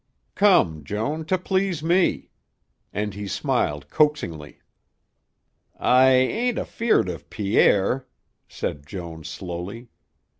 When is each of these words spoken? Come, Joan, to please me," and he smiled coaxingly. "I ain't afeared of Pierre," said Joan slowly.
Come, 0.33 0.83
Joan, 0.83 1.25
to 1.25 1.37
please 1.37 1.83
me," 1.83 2.31
and 2.91 3.13
he 3.13 3.27
smiled 3.27 3.87
coaxingly. 3.91 4.59
"I 5.79 6.07
ain't 6.09 6.57
afeared 6.57 7.07
of 7.07 7.29
Pierre," 7.29 8.07
said 8.47 8.87
Joan 8.87 9.23
slowly. 9.23 9.89